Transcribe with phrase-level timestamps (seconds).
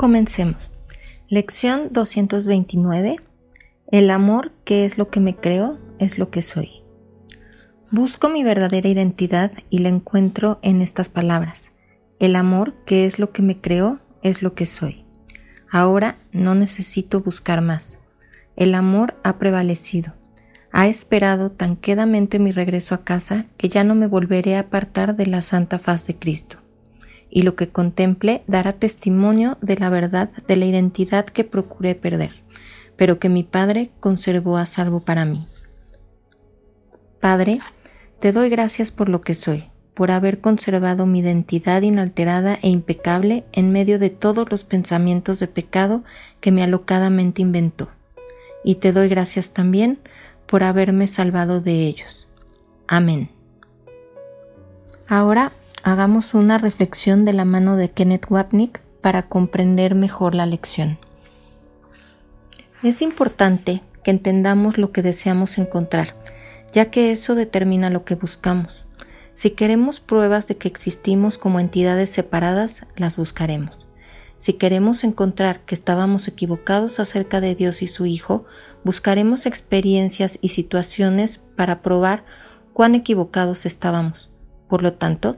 [0.00, 0.72] Comencemos.
[1.28, 3.16] Lección 229.
[3.92, 6.82] El amor, que es lo que me creo, es lo que soy.
[7.90, 11.72] Busco mi verdadera identidad y la encuentro en estas palabras.
[12.18, 15.04] El amor, que es lo que me creo, es lo que soy.
[15.70, 17.98] Ahora no necesito buscar más.
[18.56, 20.14] El amor ha prevalecido.
[20.72, 25.14] Ha esperado tan quedamente mi regreso a casa que ya no me volveré a apartar
[25.14, 26.56] de la santa faz de Cristo
[27.30, 32.42] y lo que contemple dará testimonio de la verdad de la identidad que procuré perder,
[32.96, 35.46] pero que mi Padre conservó a salvo para mí.
[37.20, 37.60] Padre,
[38.18, 43.44] te doy gracias por lo que soy, por haber conservado mi identidad inalterada e impecable
[43.52, 46.02] en medio de todos los pensamientos de pecado
[46.40, 47.90] que me alocadamente inventó.
[48.64, 49.98] Y te doy gracias también
[50.46, 52.28] por haberme salvado de ellos.
[52.88, 53.30] Amén.
[55.06, 60.98] Ahora hagamos una reflexión de la mano de Kenneth Wapnick para comprender mejor la lección.
[62.82, 66.16] Es importante que entendamos lo que deseamos encontrar,
[66.72, 68.86] ya que eso determina lo que buscamos.
[69.34, 73.86] Si queremos pruebas de que existimos como entidades separadas, las buscaremos.
[74.36, 78.46] Si queremos encontrar que estábamos equivocados acerca de Dios y su Hijo,
[78.84, 82.24] buscaremos experiencias y situaciones para probar
[82.72, 84.30] cuán equivocados estábamos.
[84.66, 85.36] Por lo tanto,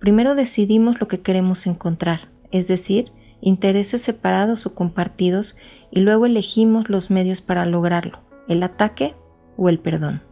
[0.00, 3.12] Primero decidimos lo que queremos encontrar, es decir,
[3.42, 5.56] intereses separados o compartidos,
[5.90, 9.14] y luego elegimos los medios para lograrlo, el ataque
[9.58, 10.22] o el perdón.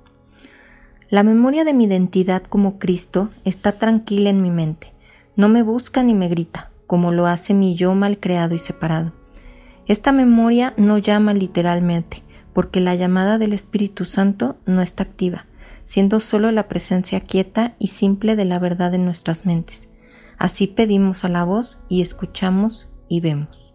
[1.11, 4.95] La memoria de mi identidad como Cristo está tranquila en mi mente,
[5.37, 9.13] no me busca ni me grita, como lo hace mi yo mal creado y separado.
[9.87, 12.23] Esta memoria no llama literalmente,
[12.55, 15.47] porque la llamada del Espíritu Santo no está activa,
[15.89, 19.89] siendo solo la presencia quieta y simple de la verdad en nuestras mentes.
[20.37, 23.75] Así pedimos a la voz y escuchamos y vemos.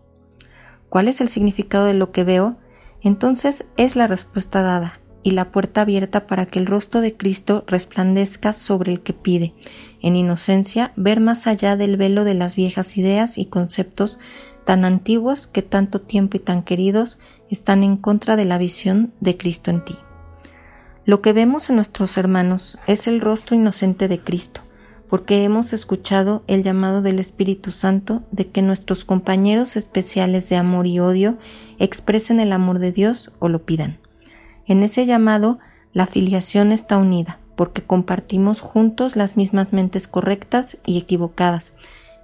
[0.89, 2.57] ¿Cuál es el significado de lo que veo?
[3.01, 7.63] Entonces es la respuesta dada y la puerta abierta para que el rostro de Cristo
[7.65, 9.55] resplandezca sobre el que pide,
[10.01, 14.19] en inocencia, ver más allá del velo de las viejas ideas y conceptos
[14.65, 17.17] tan antiguos que tanto tiempo y tan queridos
[17.49, 19.95] están en contra de la visión de Cristo en ti.
[21.05, 24.61] Lo que vemos en nuestros hermanos es el rostro inocente de Cristo,
[25.09, 30.87] porque hemos escuchado el llamado del Espíritu Santo de que nuestros compañeros especiales de amor
[30.87, 31.37] y odio
[31.77, 33.99] expresen el amor de Dios o lo pidan.
[34.65, 35.59] En ese llamado,
[35.91, 41.73] la filiación está unida, porque compartimos juntos las mismas mentes correctas y equivocadas,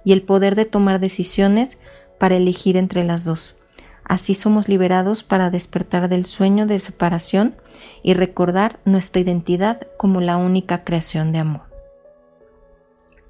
[0.06, 1.76] y el poder de tomar decisiones
[2.18, 3.56] para elegir entre las dos.
[4.10, 7.54] Así somos liberados para despertar del sueño de separación
[8.02, 11.60] y recordar nuestra identidad como la única creación de amor.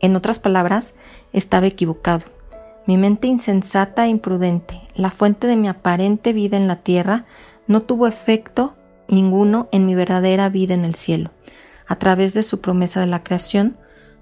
[0.00, 0.94] En otras palabras,
[1.34, 2.24] estaba equivocado.
[2.86, 7.26] Mi mente insensata e imprudente, la fuente de mi aparente vida en la tierra,
[7.66, 8.74] no tuvo efecto
[9.06, 11.30] ninguno en mi verdadera vida en el cielo.
[11.88, 13.76] A través de su promesa de la creación,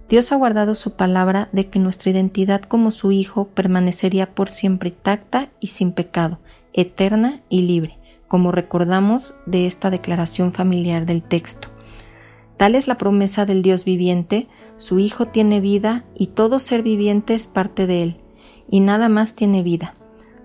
[0.09, 4.89] Dios ha guardado su palabra de que nuestra identidad como su Hijo permanecería por siempre
[4.89, 6.39] intacta y sin pecado,
[6.73, 11.69] eterna y libre, como recordamos de esta declaración familiar del texto.
[12.57, 14.49] Tal es la promesa del Dios viviente,
[14.79, 18.17] su Hijo tiene vida y todo ser viviente es parte de él,
[18.71, 19.95] y nada más tiene vida.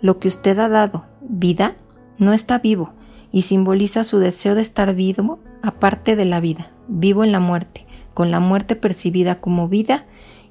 [0.02, 1.78] Lo que usted ha dado, vida,
[2.18, 2.92] no está vivo,
[3.32, 7.88] y simboliza su deseo de estar vivo aparte de la vida, vivo en la muerte
[8.14, 10.06] con la muerte percibida como vida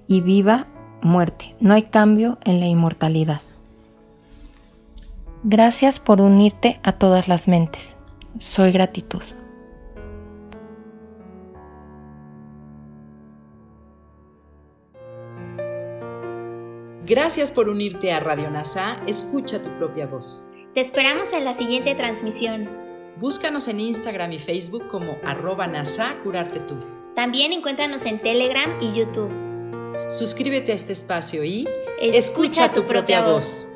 [0.06, 0.66] y viva
[1.02, 1.54] muerte.
[1.60, 3.40] No hay cambio en la inmortalidad.
[5.44, 7.96] Gracias por unirte a todas las mentes.
[8.38, 9.22] Soy gratitud.
[17.04, 19.00] Gracias por unirte a Radio NASA.
[19.08, 20.42] Escucha tu propia voz.
[20.72, 22.70] Te esperamos en la siguiente transmisión.
[23.18, 27.01] Búscanos en Instagram y Facebook como arroba NASA Curarte Tú.
[27.14, 29.30] También encuéntranos en Telegram y YouTube.
[30.08, 31.68] Suscríbete a este espacio y
[32.00, 33.66] escucha, tu propia voz.